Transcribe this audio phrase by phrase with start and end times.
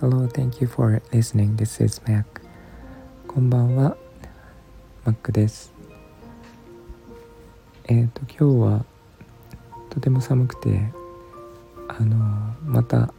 [0.00, 1.58] Hello, thank you for listening.
[1.58, 2.24] This is Mac.
[3.28, 3.94] こんばんは、
[5.04, 5.70] Mac です。
[7.84, 8.86] えっ、ー、と、今日は
[9.90, 10.90] とても寒くて、
[11.88, 12.16] あの、
[12.64, 13.12] また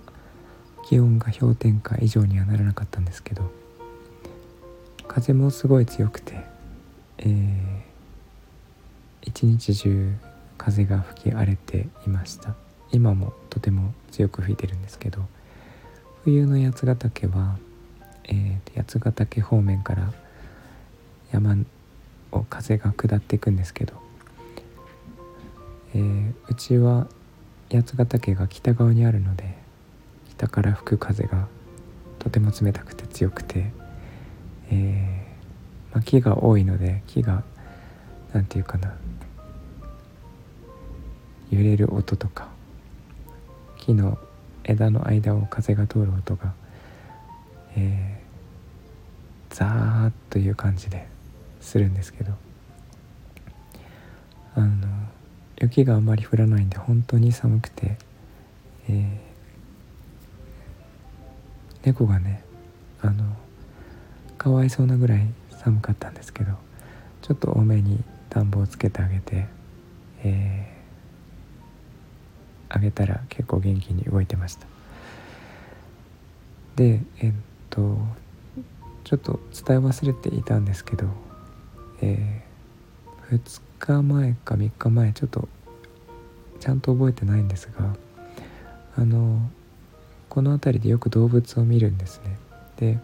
[0.89, 3.51] 気温が氷点下以上にはならなかったんですけど、
[5.07, 6.43] 風もすごい強くて、
[7.19, 7.83] えー、
[9.21, 10.15] 一日中
[10.65, 12.55] 風が吹き荒れていました。
[12.91, 15.21] 今もとても強く吹いてるんですけど
[16.23, 17.57] 冬の八ヶ岳は、
[18.23, 20.11] えー、八ヶ岳方面から
[21.31, 21.55] 山
[22.31, 23.93] を風が下っていくんですけど、
[25.93, 27.07] えー、うちは
[27.71, 29.57] 八ヶ岳が北側にあるので
[30.29, 31.47] 北から吹く風が
[32.17, 33.71] とても冷たくて強くて、
[34.71, 37.43] えーまあ、木が多いので木が
[38.33, 38.95] 何て言うかな
[41.51, 42.49] 揺れる音とか
[43.77, 44.17] 木の
[44.63, 46.53] 枝の間を風が通る音が、
[47.75, 51.07] えー、ザーッという感じで
[51.61, 52.33] するんですけど
[54.55, 54.87] あの
[55.61, 57.97] 雪があまり降らないんで本当に寒くて、
[58.89, 59.17] えー、
[61.85, 62.43] 猫がね
[63.01, 63.23] あの
[64.37, 66.53] かわいそうなぐらい寒かったんですけど
[67.21, 69.47] ちょっと多めに暖房をつけてあげて、
[70.23, 70.74] えー
[72.69, 74.67] あげたら結構元気に動いてました。
[76.75, 77.33] でえっ
[77.69, 77.97] と
[79.03, 81.07] ちょっと伝え忘れていたんですけど、
[82.01, 85.47] えー、2日前か3日前ちょっと
[86.59, 87.95] ちゃんと覚えてないんですが
[88.97, 89.39] あの
[90.29, 92.37] この辺りでよく動物を見るんですね。
[92.77, 92.99] で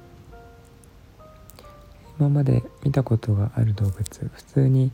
[2.19, 4.91] 今まで見たことがある動物普通に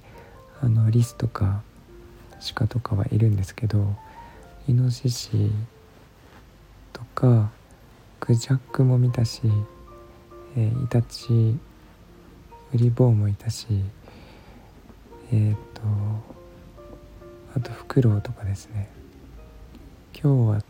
[0.61, 1.61] あのリスとか
[2.55, 3.95] 鹿とかはいるんですけど
[4.67, 5.49] イノシシ
[6.91, 7.49] とか
[8.19, 9.43] クジャックも見たし、
[10.57, 11.57] えー、イタチ
[12.73, 13.65] ウリボウもいたし
[15.31, 15.81] えっ、ー、と
[17.55, 18.89] あとフクロウとかですね。
[20.13, 20.61] 今日は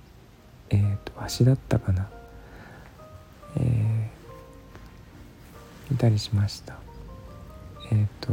[0.69, 2.07] えっ、ー、とワシだったかな。
[3.57, 4.07] えー、
[5.89, 6.77] 見たりしました。
[7.91, 8.31] えっ、と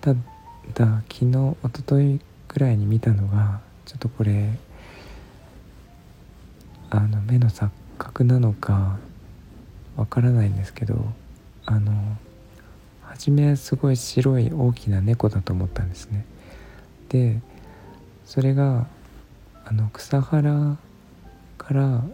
[0.00, 2.20] ただ昨日一昨日
[2.54, 4.48] くらいに見たのがちょっとこれ
[6.88, 8.96] あの目の錯覚なのか
[9.96, 11.04] わからないんですけど
[11.66, 11.92] あの
[13.02, 16.24] 初めすごい白い大きな猫だと思ったんですね。
[17.08, 17.40] で
[18.24, 18.86] それが
[19.64, 20.76] あの草原
[21.58, 22.04] から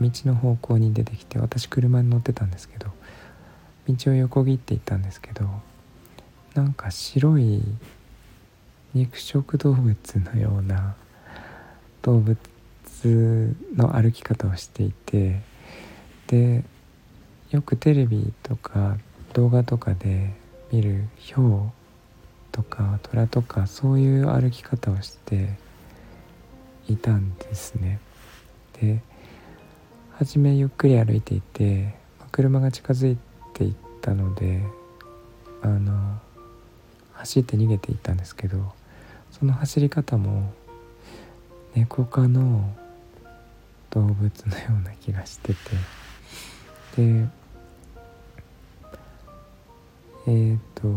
[0.00, 2.88] 道の方向に出てきて私車に乗ってたんですけど
[3.88, 5.48] 道を横切っていったんですけど
[6.54, 7.62] なんか白い
[8.94, 10.94] 肉食動物のような
[12.02, 12.38] 動物
[13.74, 15.40] の歩き方をしていて
[16.28, 16.62] で
[17.50, 18.96] よくテレビとか
[19.32, 20.32] 動画とかで
[20.70, 21.70] 見るヒョウ
[22.52, 25.50] とか虎とかそういう歩き方をして
[26.88, 27.98] いたんですね。
[28.80, 29.00] で
[30.12, 31.94] 初めゆっくり歩いていて
[32.30, 33.18] 車が近づい
[33.54, 34.62] ていったので
[35.62, 36.20] あの
[37.12, 38.72] 走って逃げていったんですけど
[39.38, 40.52] その走り方も
[41.74, 42.72] 猫科の
[43.90, 45.54] 動物のような気がしてて。
[46.96, 47.26] で
[50.26, 50.88] えっ、と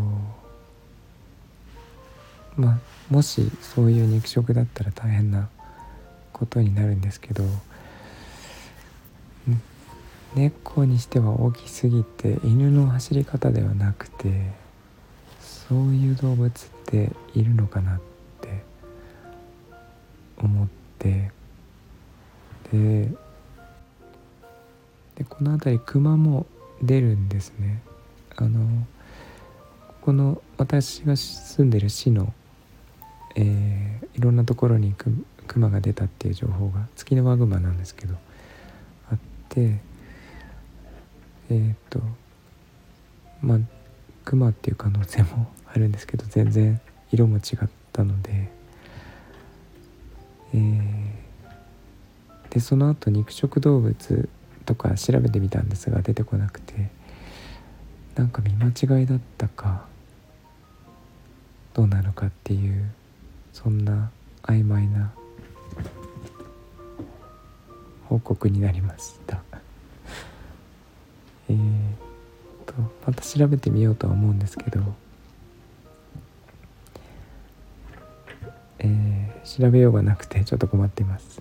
[2.56, 2.78] まあ
[3.10, 5.48] もしそういう肉食だったら大変な
[6.32, 7.44] ことになるんですけど
[10.34, 14.52] 猫にしては大きすぎて犬の走り方ではなくて
[15.40, 18.17] そういう動物っているのかなって
[20.98, 21.30] って
[22.72, 23.08] で
[25.16, 26.46] でこの辺り熊も
[26.82, 27.82] 出るんですね。
[28.36, 28.86] あの
[29.88, 32.32] ここの私が住んでる市の、
[33.34, 38.14] えー、いろんなところにクマが出たっていう情報が月の輪熊なんですけど
[39.10, 39.18] あっ
[39.48, 39.80] て
[41.50, 42.00] えっ、ー、と
[43.42, 43.58] まあ
[44.24, 46.80] クマっていう可能性もあるんですけど全然
[47.10, 48.57] 色も違ったので
[50.54, 51.10] えー、
[52.50, 54.28] でその後肉食動物
[54.64, 56.90] とか調べてみたんですが出てこなくて
[58.16, 59.86] なんか見間違いだったか
[61.74, 62.90] どうなのかっていう
[63.52, 64.10] そんな
[64.42, 65.12] 曖昧な
[68.08, 69.42] 報告になりました。
[71.50, 72.08] えー
[72.68, 72.74] と
[73.06, 74.80] また調べてみようとは思うんですけど
[79.56, 81.40] 調べようがなくてちょっと困っています。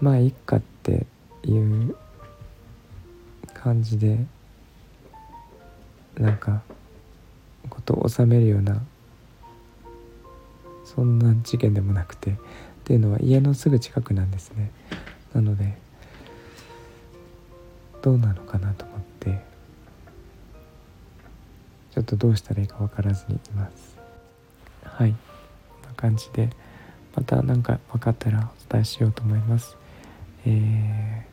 [0.00, 1.06] まあいっかって
[1.44, 1.96] いう
[3.54, 4.18] 感じで
[6.18, 6.62] なんか
[7.70, 8.82] ことを収めるような
[10.84, 12.34] そんな事件でもなくてっ
[12.84, 14.70] ていうのは家のすぐ近くなんですね。
[15.32, 15.78] なので
[18.02, 19.42] どうなのかなと思って
[21.92, 23.96] ちょっとどうしたらいいか分からずにいます。
[24.82, 25.14] はい。
[25.82, 26.50] こんな感じで。
[27.14, 29.76] また何か分かったらお伝えしようと思います
[30.46, 31.26] え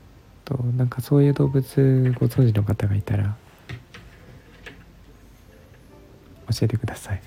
[0.45, 3.35] ー、となんかそういう動物ご存知の方がいたら
[6.49, 7.21] 教えてください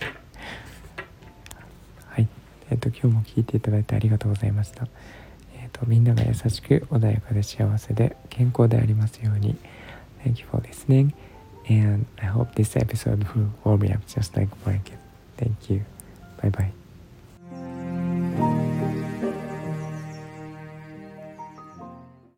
[2.07, 2.29] はい
[2.71, 4.87] えっ、と今日も聞いていただいてありがとうございました
[5.55, 9.57] えっ、とみんなが優しく穏やかで幸せで健康でありますように
[10.25, 11.13] Thank you for listening
[11.69, 14.99] and I hope this episode will warm me up just like a blanket.
[15.37, 15.85] Thank you.
[16.43, 16.84] Bye bye.
[18.37, 18.64] Amen.